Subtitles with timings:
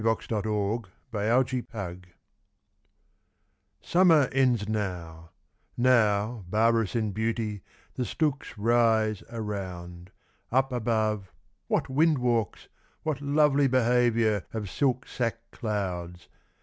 [0.03, 0.87] 14 Hurrahing
[1.53, 2.07] in Harvest
[3.83, 5.29] SUMMER ends now;
[5.77, 7.61] now, barbarous in beauty,
[7.93, 10.09] the stooks rise Around;
[10.51, 11.31] up above,
[11.67, 12.67] what wind walks!
[13.03, 16.29] what lovely behaviour Of silk sack clouds!